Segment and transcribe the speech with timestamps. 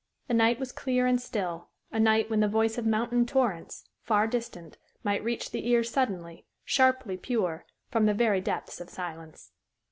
[0.27, 4.25] The night was clear and still a night when the voice of mountain torrents, far
[4.25, 9.51] distant, might reach the ear suddenly sharply pure from the very depths of silence.